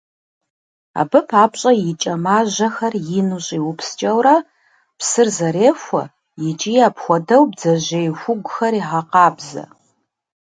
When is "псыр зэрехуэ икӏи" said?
4.97-6.75